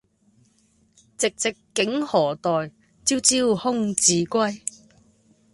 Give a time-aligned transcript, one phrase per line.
[1.15, 2.71] 寂寂竟何待，
[3.05, 4.63] 朝朝空自歸。